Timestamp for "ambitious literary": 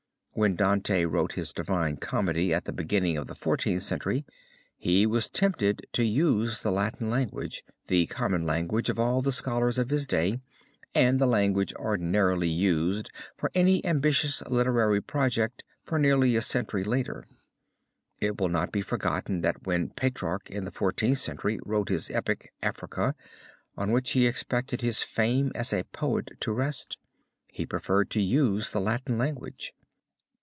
13.85-15.01